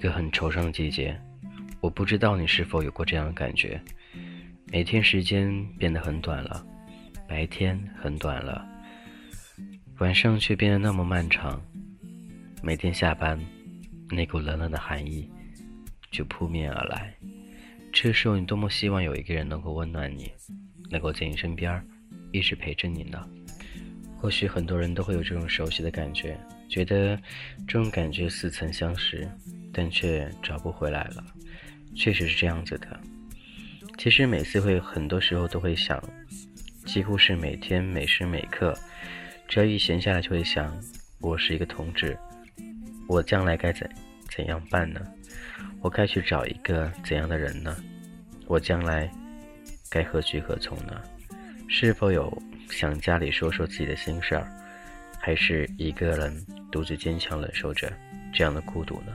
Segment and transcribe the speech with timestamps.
[0.00, 1.14] 一个很惆怅的季节，
[1.78, 3.78] 我不知道你是否有过这样的感觉：
[4.72, 6.66] 每天时间变得很短了，
[7.28, 8.66] 白天很短了，
[9.98, 11.60] 晚上却变得那么漫长。
[12.62, 13.38] 每天下班，
[14.08, 15.30] 那股冷冷的寒意
[16.10, 17.14] 就扑面而来。
[17.92, 20.32] 这时候，你多么希望有一个人能够温暖你，
[20.88, 21.86] 能够在你身边
[22.32, 23.22] 一直陪着你呢？
[24.16, 26.40] 或许很多人都会有这种熟悉的感觉。
[26.70, 27.18] 觉得
[27.66, 29.28] 这种感觉似曾相识，
[29.72, 31.24] 但却找不回来了。
[31.96, 33.00] 确实是这样子的。
[33.98, 36.00] 其实每次会，很多时候都会想，
[36.86, 38.72] 几乎是每天每时每刻，
[39.48, 40.72] 只要一闲下来就会想：
[41.20, 42.16] 我是一个同志，
[43.08, 43.90] 我将来该怎
[44.30, 45.00] 怎样办呢？
[45.82, 47.76] 我该去找一个怎样的人呢？
[48.46, 49.10] 我将来
[49.90, 51.02] 该何去何从呢？
[51.68, 52.40] 是否有
[52.70, 54.48] 向家里说说自己的心事儿？
[55.22, 57.92] 还是一个人独自坚强忍受着
[58.32, 59.12] 这样的孤独呢？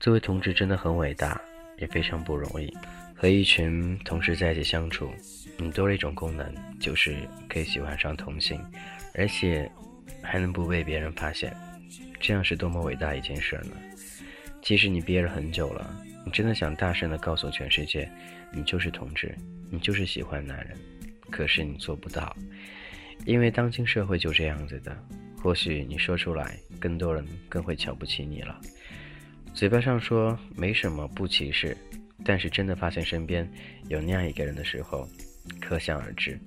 [0.00, 1.40] 作为同志真的很伟大，
[1.78, 2.72] 也非常不容易。
[3.14, 5.10] 和一群同事在一起相处，
[5.56, 7.16] 你多了一种功能，就是
[7.48, 8.64] 可以喜欢上同性，
[9.14, 9.68] 而且
[10.22, 11.52] 还能不被别人发现，
[12.20, 13.72] 这样是多么伟大一件事呢？
[14.62, 15.92] 其实你憋了很久了，
[16.24, 18.08] 你真的想大声的告诉全世界，
[18.52, 19.36] 你就是同志，
[19.68, 20.76] 你就是喜欢男人，
[21.28, 22.36] 可是你做不到。
[23.24, 24.96] 因为当今社会就这样子的，
[25.42, 28.60] 或许你说出来，更多人更会瞧不起你了。
[29.54, 31.76] 嘴巴上说没什么不歧视，
[32.24, 33.48] 但是真的发现身边
[33.88, 35.08] 有那样一个人的时候，
[35.60, 36.38] 可想而知。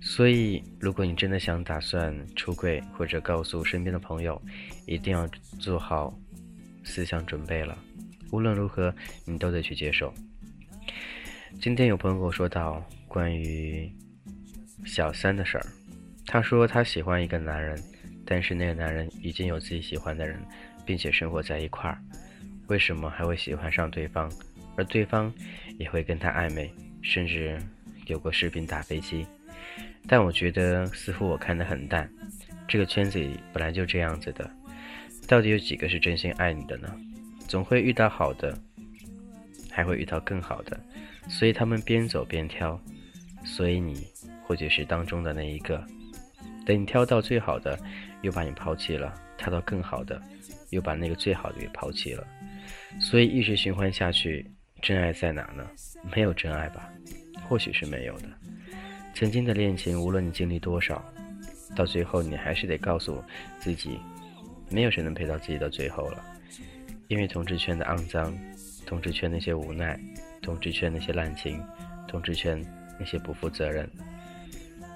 [0.00, 4.40] 所以，如果你真的想打算出柜，或者告诉身边的朋友，
[4.86, 5.26] 一定要
[5.58, 6.16] 做好
[6.84, 7.76] 思想准备了。
[8.30, 10.12] 无论如何，你都得去接受。
[11.60, 13.90] 今天有朋友跟我说到关于
[14.84, 15.66] 小三的事儿。
[16.26, 17.82] 他说他喜欢一个男人，
[18.26, 20.38] 但是那个男人已经有自己喜欢的人，
[20.84, 21.96] 并且生活在一块儿，
[22.66, 24.30] 为什么还会喜欢上对方？
[24.76, 25.32] 而对方
[25.78, 26.70] 也会跟他暧昧，
[27.00, 27.58] 甚至
[28.06, 29.24] 有过视频打飞机。
[30.06, 32.06] 但我觉得似乎我看得很淡，
[32.68, 34.50] 这个圈子里本来就这样子的，
[35.26, 36.94] 到底有几个是真心爱你的呢？
[37.48, 38.58] 总会遇到好的，
[39.70, 40.78] 还会遇到更好的，
[41.28, 42.80] 所以他们边走边挑，
[43.44, 44.06] 所以你
[44.42, 45.82] 或许是当中的那一个。
[46.66, 47.78] 等你挑到最好的，
[48.22, 50.20] 又把你抛弃了；他到更好的，
[50.70, 52.26] 又把那个最好的给抛弃了。
[53.00, 54.50] 所以一直循环下去，
[54.82, 55.64] 真爱在哪呢？
[56.14, 56.90] 没有真爱吧？
[57.48, 58.28] 或许是没有的。
[59.14, 61.04] 曾经的恋情，无论你经历多少，
[61.74, 63.22] 到最后你还是得告诉
[63.58, 64.00] 自己，
[64.70, 66.24] 没有谁能陪到自己到最后了。
[67.08, 68.36] 因为同志圈的肮脏，
[68.84, 69.98] 同志圈那些无奈，
[70.42, 71.64] 同志圈那些滥情，
[72.08, 72.60] 同志圈
[72.98, 73.88] 那些不负责任，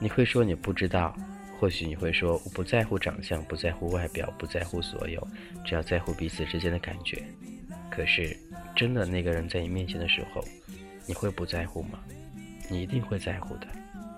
[0.00, 1.14] 你会说你不知道。
[1.58, 5.26] 或许你会说，我不在乎长相，不在乎外表，不在乎所有，
[5.64, 7.20] 只要在乎彼此之间的感觉。
[7.90, 8.36] 可是，
[8.76, 10.44] 真的那个人在你面前的时候，
[11.04, 11.98] 你会不在乎吗？
[12.70, 13.66] 你一定会在乎的，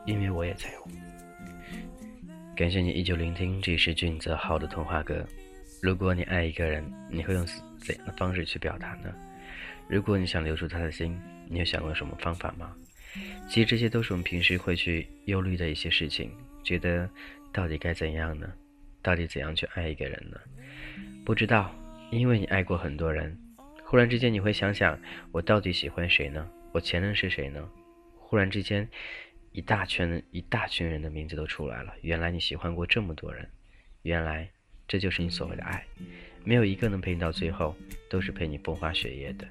[0.05, 0.91] 因为我也在乎。
[2.55, 5.27] 感谢你依旧聆听，这是俊泽浩的童话歌。
[5.81, 7.47] 如果你爱一个人，你会用
[7.79, 9.11] 怎样的方式去表达呢？
[9.89, 11.19] 如果你想留住他的心，
[11.49, 12.77] 你有想过什么方法吗？
[13.49, 16.31] 其实这些都是我们平时会去忧虑的一些事情。
[16.62, 17.09] 觉得
[17.53, 18.53] 到底该怎样呢？
[19.03, 20.38] 到底怎样去爱一个人呢？
[21.25, 21.75] 不知道，
[22.10, 23.37] 因为你爱过很多人，
[23.84, 24.99] 忽然之间你会想想，
[25.32, 26.49] 我到底喜欢谁呢？
[26.72, 27.69] 我前任是谁呢？
[28.19, 28.88] 忽然之间，
[29.53, 31.93] 一大圈一大群人的名字都出来了。
[32.03, 33.49] 原来你喜欢过这么多人，
[34.03, 34.49] 原来
[34.87, 35.84] 这就是你所谓的爱。
[36.44, 37.75] 没有一个能陪你到最后，
[38.09, 39.47] 都是陪你风花雪月的。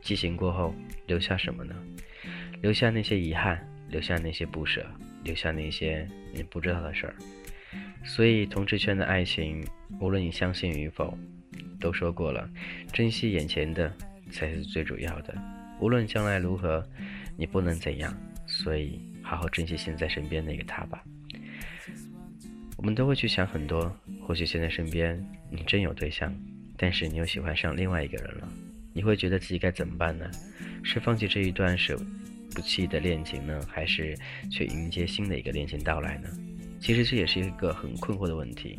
[0.00, 0.74] 激情过后，
[1.06, 1.74] 留下什么呢？
[2.60, 4.84] 留下那些遗憾，留下那些不舍。
[5.24, 6.04] 留下那些
[6.34, 7.14] 你不知道的事儿，
[8.02, 9.64] 所以同志圈的爱情，
[10.00, 11.16] 无论你相信与否，
[11.78, 12.50] 都说过了，
[12.92, 13.94] 珍惜眼前的
[14.32, 15.32] 才是最主要的。
[15.78, 16.84] 无论将来如何，
[17.36, 18.12] 你不能怎样，
[18.48, 21.04] 所以好好珍惜现在身边那个他吧。
[22.76, 23.96] 我们都会去想很多，
[24.26, 26.34] 或许现在身边你真有对象，
[26.76, 28.48] 但是你又喜欢上另外一个人了，
[28.92, 30.28] 你会觉得自己该怎么办呢？
[30.82, 31.96] 是放弃这一段是？
[32.54, 34.16] 不弃的恋情呢，还是
[34.50, 36.28] 去迎接新的一个恋情到来呢？
[36.80, 38.78] 其实这也是一个很困惑的问题，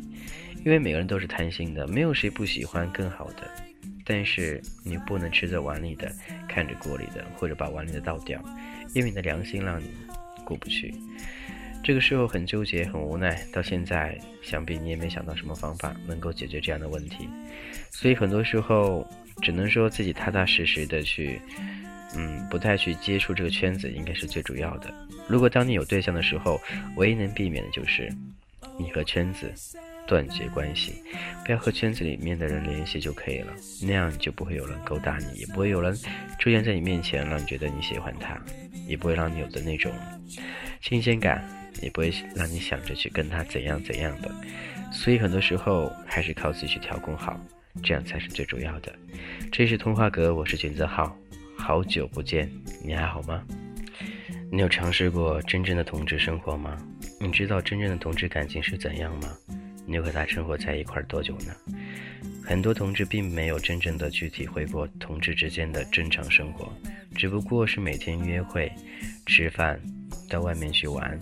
[0.64, 3.50] 因为每个人都是贪心的，没有谁不喜欢更好的。
[4.04, 6.12] 但是你不能吃着碗里的，
[6.46, 8.38] 看着锅里的，或者把碗里的倒掉，
[8.94, 9.86] 因为你的良心让你
[10.44, 10.94] 过不去。
[11.82, 13.42] 这个时候很纠结，很无奈。
[13.50, 17.28] 到现在，想必你也没想到什么方法能够解决这样的问题，
[17.90, 19.06] 所以很多时候
[19.40, 21.40] 只能说自己踏踏实实的去。
[22.16, 24.92] 嗯，不太去接触这个圈子，应该是最主要的。
[25.28, 26.60] 如果当你有对象的时候，
[26.96, 28.12] 唯一能避免的就是
[28.78, 29.52] 你和圈子
[30.06, 30.94] 断绝关系，
[31.44, 33.52] 不要和圈子里面的人联系就可以了。
[33.82, 35.94] 那样就不会有人勾搭你，也不会有人
[36.38, 38.38] 出现在你面前让你觉得你喜欢他，
[38.86, 39.90] 也不会让你有的那种
[40.80, 41.42] 新鲜感，
[41.80, 44.30] 也不会让你想着去跟他怎样怎样的。
[44.92, 47.40] 所以很多时候还是靠自己去调控好，
[47.82, 48.94] 这样才是最主要的。
[49.50, 51.16] 这是通话格，我是君子浩，
[51.66, 52.46] 好久不见，
[52.84, 53.42] 你还好吗？
[54.52, 56.76] 你有尝试过真正的同志生活吗？
[57.18, 59.34] 你知道真正的同志感情是怎样吗？
[59.86, 61.54] 你和他生活在一块儿多久呢？
[62.44, 66.70] 很多同志并没有真正的去体会过同志之间的正常生活，
[67.14, 68.70] 只不过是每天约会、
[69.24, 69.80] 吃饭、
[70.28, 71.18] 到外面去玩。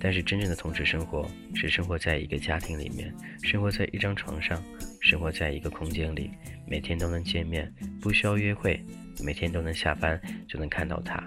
[0.00, 1.24] 但是真正的同志生活
[1.54, 3.14] 是生活在一个家庭里面，
[3.44, 4.60] 生活在一张床上，
[5.00, 6.32] 生活在一个空间里，
[6.66, 8.80] 每天都能见面，不需要约会，
[9.24, 11.22] 每天都能下班就能看到他。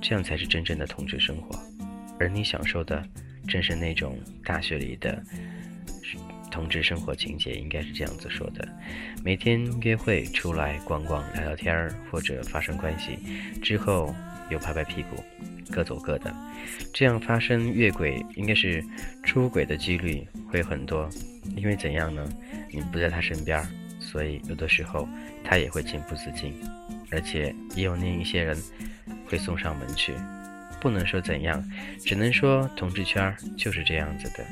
[0.00, 1.58] 这样才是真正的同志生活，
[2.18, 3.06] 而你享受的
[3.46, 5.22] 正是那种大学里的
[6.50, 8.66] 同志生活情节，应该是这样子说的：
[9.22, 13.18] 每天约会出来逛逛、聊聊天儿，或者发生关系，
[13.62, 14.14] 之后
[14.50, 15.22] 又拍拍屁股，
[15.70, 16.34] 各走各的。
[16.94, 18.82] 这样发生越轨，应该是
[19.22, 21.08] 出轨的几率会很多，
[21.56, 22.26] 因为怎样呢？
[22.72, 23.62] 你不在他身边，
[24.00, 25.06] 所以有的时候
[25.44, 26.54] 他也会情不自禁，
[27.12, 28.56] 而且也有另一些人。
[29.26, 30.12] 会送上门去，
[30.80, 31.64] 不能说怎样，
[32.04, 34.44] 只能说同志圈就是这样子的。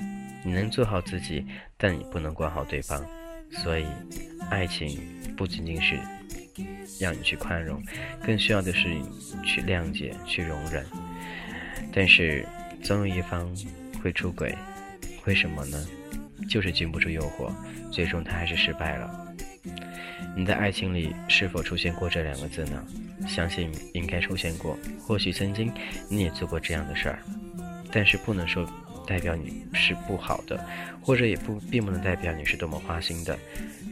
[0.45, 1.45] 你能做好自己，
[1.77, 3.05] 但你不能管好对方。
[3.51, 3.85] 所以，
[4.51, 5.01] 爱情
[5.37, 5.99] 不仅仅是
[7.01, 7.83] 让你去宽容，
[8.25, 8.85] 更需要的是
[9.45, 10.87] 去谅解、去容忍。
[11.93, 12.47] 但是，
[12.81, 13.53] 总有一方
[14.01, 14.57] 会出轨，
[15.25, 15.87] 为什么呢？
[16.49, 17.53] 就是经不住诱惑，
[17.91, 19.28] 最终他还是失败了。
[20.37, 22.85] 你的爱情里是否出现过这两个字呢？
[23.27, 24.79] 相信应该出现过。
[25.01, 25.73] 或许曾经
[26.09, 27.19] 你也做过这样的事儿，
[27.91, 28.65] 但是不能说
[29.07, 30.65] 代表你是不好的，
[31.03, 33.37] 或者也不并不能代表你是多么花心的。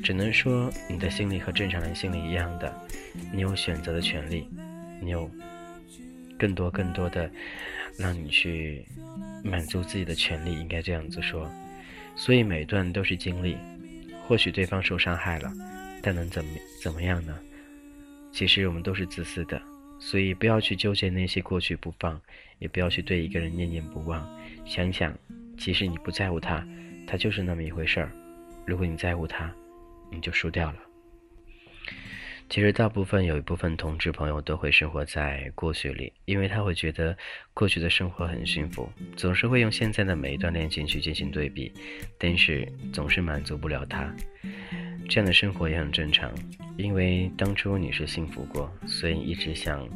[0.03, 2.73] 只能说你的心里和正常人心里一样的，
[3.33, 4.49] 你有选择的权利，
[5.01, 5.29] 你有
[6.39, 7.29] 更多更多的
[7.99, 8.87] 让你去
[9.43, 11.51] 满足自己的权利，应该这样子说。
[12.15, 13.57] 所以每段都是经历，
[14.27, 15.53] 或许对方受伤害了。
[16.07, 16.51] 但能怎么
[16.81, 17.37] 怎么样呢？
[18.33, 19.61] 其实我们都是自私的，
[19.99, 22.21] 所以不要去纠结那些过去不放，
[22.61, 24.25] 也不要去对一个人念念不忘。
[24.65, 25.13] 想想，
[25.59, 26.65] 其实你不在乎他，
[27.09, 28.09] 他就是那么一回事儿；
[28.65, 29.53] 如果你在乎他，
[30.09, 30.77] 你就输掉了。
[32.49, 37.19] 其实大部分有一部分同志朋友都会生活在过去里，因为他会觉得
[37.53, 41.73] 过去的生活很幸福，总是会用现在的每一段恋情去进行对比，
[42.17, 44.15] 但是总是满足不了他。
[45.09, 46.31] 这样的生活也很正常，
[46.77, 49.89] 因为当初你是幸福过，所以一直想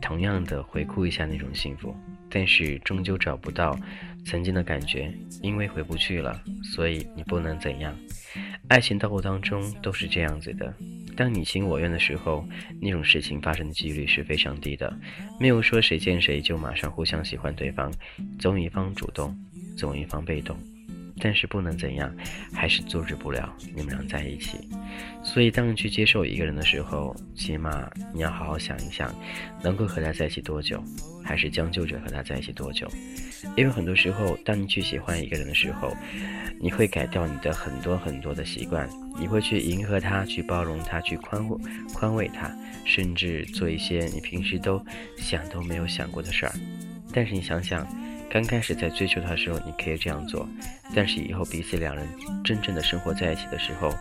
[0.00, 1.94] 同样的回顾一下那种幸福，
[2.28, 3.78] 但是终究找不到
[4.26, 7.96] 曾经的感觉，因为回不去了，所以你不能怎样。
[8.68, 10.74] 爱情道路当中都是这样子的，
[11.16, 12.46] 当你情我愿的时候，
[12.80, 14.92] 那种事情发生的几率是非常低的，
[15.38, 17.92] 没有说谁见谁就马上互相喜欢对方，
[18.38, 19.36] 总有一方主动，
[19.76, 20.56] 总有一方被动。
[21.20, 22.12] 但是不能怎样，
[22.52, 24.58] 还是阻止不了你们俩在一起。
[25.22, 29.14] 所以，当你去接受一个人的时候，起码你要好好想一想，
[29.62, 30.82] 能够和他在一起多久，
[31.22, 32.88] 还是将就着和他在一起多久。
[33.56, 35.94] 因为很多时候，当你去喜欢一个人的时候，
[36.58, 41.46] 你会改掉你的很多很多的习惯，你会去迎合他，去包容他，去宽
[41.94, 42.50] 宽慰他，
[42.84, 44.82] 甚至做一些你平时都
[45.16, 46.52] 想都没有想过的事儿。
[47.12, 47.86] 但是你想想。
[48.30, 50.48] 刚开始在追求他的时候，你可以这样做，
[50.94, 52.06] 但是以后彼此两人
[52.44, 53.92] 真正的生活在一起的时候，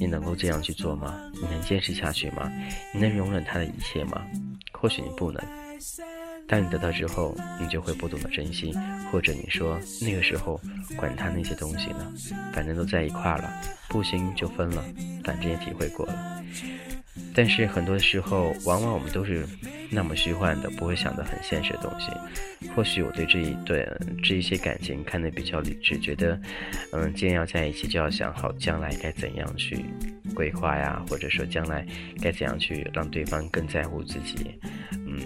[0.00, 1.14] 你能够这样去做吗？
[1.34, 2.50] 你能坚持下去吗？
[2.94, 4.24] 你能容忍他的一切吗？
[4.72, 5.42] 或许你不能。
[6.48, 8.74] 当你得到之后，你就会不懂得珍惜，
[9.12, 10.58] 或者你说那个时候
[10.96, 12.10] 管他那些东西呢？
[12.54, 13.52] 反正都在一块了，
[13.88, 14.82] 不行就分了，
[15.22, 16.42] 反正也体会过了。
[17.34, 19.44] 但是很多时候，往往我们都是
[19.90, 22.10] 那么虚幻的，不会想到很现实的东西。
[22.74, 23.86] 或许我对这一对
[24.22, 26.40] 这一些感情看得比较理智，觉得，
[26.92, 29.84] 嗯，既然要在一起，就要想好将来该怎样去
[30.34, 31.84] 规划呀，或者说将来
[32.20, 34.58] 该怎样去让对方更在乎自己。
[34.92, 35.20] 嗯，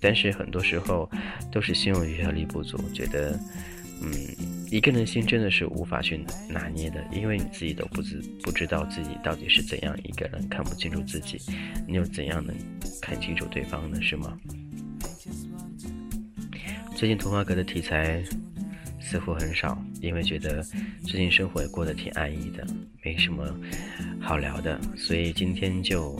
[0.00, 1.10] 但是很多时候
[1.50, 3.38] 都是心有余而力不足，觉得，
[4.02, 4.10] 嗯。
[4.70, 11.38] 一个人的心真的是无法去拿捏的，因为你自己都不知不知道自己到底是怎样一个人，看不清楚自己，
[11.86, 12.52] 你又怎样能
[13.00, 14.02] 看清楚对方呢？
[14.02, 14.36] 是吗？
[16.96, 18.20] 最近童话阁的题材
[18.98, 20.60] 似乎很少，因为觉得
[21.04, 22.66] 最近生活也过得挺安逸的，
[23.04, 23.56] 没什么
[24.20, 26.18] 好聊的，所以今天就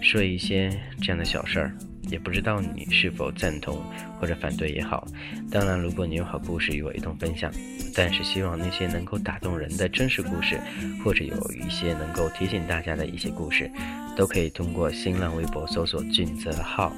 [0.00, 1.76] 说一些这样的小事儿。
[2.10, 3.82] 也不知道你是否赞同
[4.20, 5.06] 或者反对也好。
[5.50, 7.50] 当然，如果你有好故事与我一同分享，
[7.94, 10.60] 但是希望那些能够打动人的真实故事，
[11.04, 13.70] 或者有一些能够提醒大家的一些故事，
[14.16, 16.92] 都可以通过新浪微博搜索“俊泽浩”，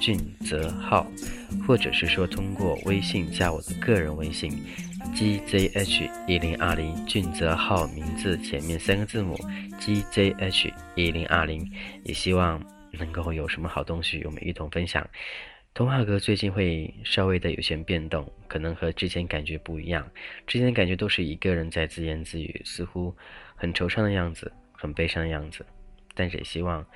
[0.00, 1.06] 俊泽浩，
[1.66, 4.52] 或者是说通过微信加我的个人微信。
[5.16, 9.36] gzh 一零二零俊泽浩名字前面三个字母
[9.80, 11.68] gzh 一零二零，
[12.04, 12.62] 也希望
[12.92, 15.08] 能够有什么好东西，我们一同分享。
[15.74, 20.06] 童话阁最近会稍微的有些变动，可能和之前感觉不一样。
[20.46, 23.14] 之前感觉都是一个人在自言自语，似乎
[23.54, 25.64] 很惆怅的样子，很悲伤的样子。
[26.14, 26.86] 但是也希望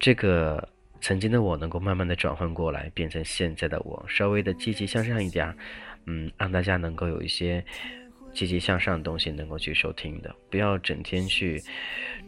[0.00, 0.68] 这个
[1.00, 5.56] 曾经的我能够慢慢的转换过来，变成现在的我，稍微的积极向上一点。
[6.06, 7.64] 嗯，让大家能够有一些
[8.32, 11.62] 积极向上的东西能够去收听的，不要整天去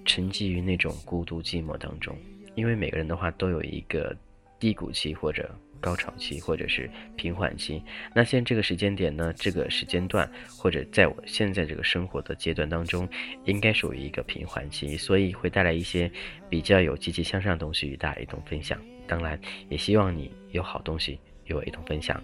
[0.05, 2.17] 沉寂于那种孤独寂寞当中。
[2.54, 4.14] 因为每个人的话都有一个
[4.59, 7.83] 低谷期或者高潮期或者是平缓期。
[8.14, 13.09] 那现在这个时间点呢，这个时间段或者在我现在这个生活的阶段当中，
[13.45, 16.11] 应该属于一个平缓期，所以会带来一些
[16.49, 18.78] 比较有积极向上的东西与大家一同分享。
[19.07, 22.23] 当然，也希望你有好东西与我一同分享。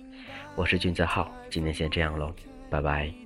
[0.54, 2.34] 我是君泽浩，今天先这样喽，
[2.70, 3.25] 拜拜。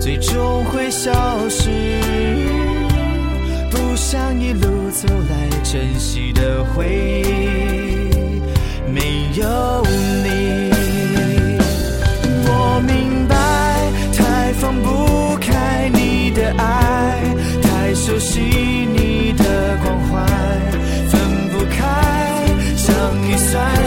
[0.00, 1.12] 最终会消
[1.50, 1.68] 失，
[3.70, 8.10] 不想一路走来珍惜的回忆，
[8.90, 9.84] 没有
[10.24, 10.70] 你，
[12.46, 13.36] 我明白，
[14.16, 17.22] 太放不开你的爱，
[17.62, 20.26] 太熟悉你的关怀，
[21.10, 21.78] 分不开，
[22.74, 22.88] 想
[23.22, 23.86] 你算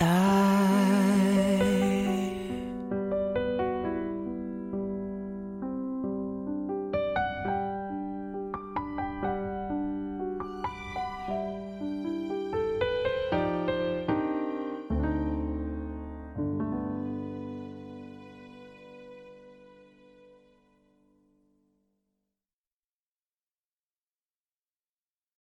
[0.00, 0.37] Ah.